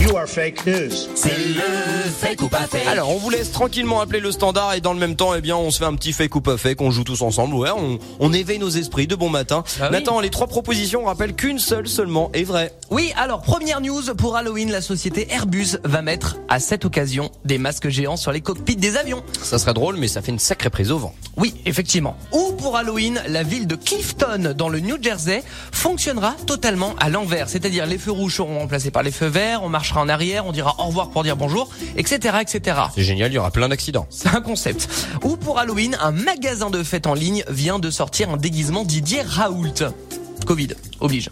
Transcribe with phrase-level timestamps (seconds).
[0.00, 0.90] You are fake news.
[1.14, 2.86] C'est le fake ou pas fake?
[2.86, 5.56] Alors, on vous laisse tranquillement appeler le standard et dans le même temps, eh bien,
[5.56, 7.54] on se fait un petit fake ou pas fake, on joue tous ensemble.
[7.54, 9.64] Ouais, on, on éveille nos esprits de bon matin.
[9.80, 9.92] Ah oui.
[9.92, 12.72] Nathan, les trois propositions rappellent qu'une seule seulement est vraie.
[12.90, 17.58] Oui, alors première news pour Halloween, la société Airbus va mettre à cette occasion des
[17.58, 19.22] masques géants sur les cockpits des avions.
[19.42, 21.14] Ça serait drôle, mais ça fait une sacrée prise au vent.
[21.36, 22.16] Oui, effectivement.
[22.32, 25.42] Ou pour Halloween, la ville de Clifton dans le New Jersey
[25.72, 29.68] fonctionnera totalement à l'envers, c'est-à-dire les feux rouges seront remplacés par les feux verts, on
[29.68, 32.78] marchera en arrière, on dira au revoir pour dire bonjour, etc., etc.
[32.94, 34.06] C'est génial, il y aura plein d'accidents.
[34.10, 34.88] C'est un concept.
[35.22, 39.22] Ou pour Halloween, un magasin de fêtes en ligne vient de sortir un déguisement Didier
[39.22, 39.84] Raoult.
[40.46, 41.30] Covid oblige.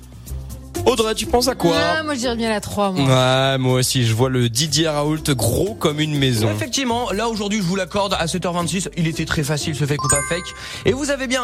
[0.89, 3.05] Audrey, tu penses à quoi Ah, moi je dirais bien la 3 moi.
[3.53, 6.51] Ouais, moi aussi, je vois le Didier Raoult gros comme une maison.
[6.51, 10.09] Effectivement, là aujourd'hui je vous l'accorde à 7h26, il était très facile ce fake ou
[10.09, 10.47] pas fake.
[10.87, 11.43] Et vous avez bien,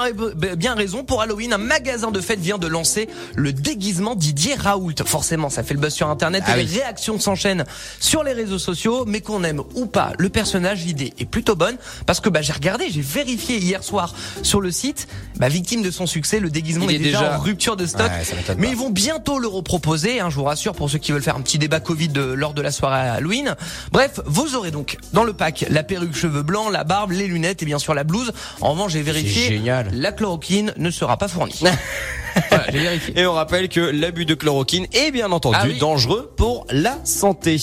[0.57, 4.95] bien raison, pour Halloween, un magasin de fêtes vient de lancer le déguisement Didier Raoult.
[5.05, 6.67] Forcément, ça fait le buzz sur internet Ah et oui.
[6.73, 7.65] les réactions s'enchaînent
[8.01, 11.77] sur les réseaux sociaux, mais qu'on aime ou pas le personnage, l'idée est plutôt bonne
[12.06, 15.06] parce que bah, j'ai regardé, j'ai vérifié hier soir sur le site,
[15.38, 18.10] bah, victime de son succès, le déguisement est, est déjà, déjà- en rupture de stock.
[18.10, 21.22] Ouais, mais ils vont bientôt le reproposer, hein, je vous rassure pour ceux qui veulent
[21.22, 23.55] faire un petit débat Covid de- lors de la soirée Halloween.
[23.92, 27.62] Bref, vous aurez donc dans le pack la perruque cheveux blancs, la barbe, les lunettes
[27.62, 28.32] et bien sûr la blouse.
[28.60, 29.88] En revanche, j'ai vérifié, génial.
[29.92, 31.60] la chloroquine ne sera pas fournie.
[32.48, 33.18] voilà, j'ai vérifié.
[33.20, 35.78] Et on rappelle que l'abus de chloroquine est bien entendu Ah oui.
[35.78, 37.56] dangereux pour la santé.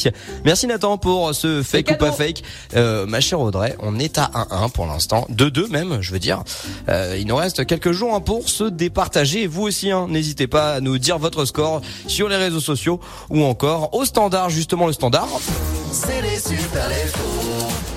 [0.45, 2.43] Merci Nathan pour ce fake ou pas fake.
[2.75, 5.25] Euh, ma chère Audrey, on est à 1-1 pour l'instant.
[5.31, 6.43] 2-2 même, je veux dire.
[6.89, 9.43] Euh, il nous reste quelques jours hein, pour se départager.
[9.43, 12.99] Et vous aussi, hein, n'hésitez pas à nous dire votre score sur les réseaux sociaux
[13.29, 15.27] ou encore au standard, justement le standard.
[15.91, 17.91] C'est les super les faux.